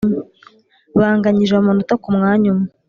[0.99, 2.69] banganyije amanota ku mwanya umwe,